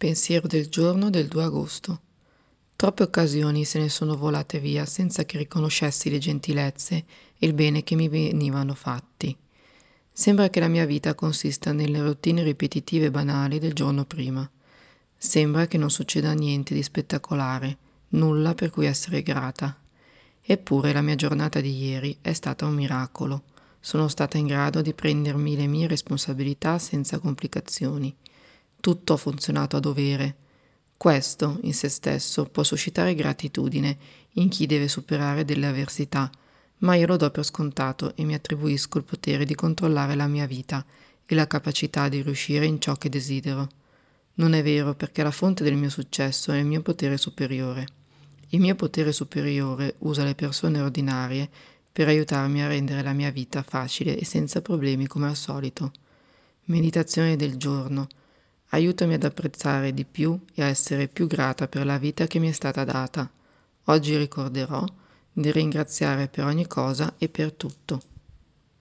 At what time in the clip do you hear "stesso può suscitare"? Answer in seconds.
31.90-33.14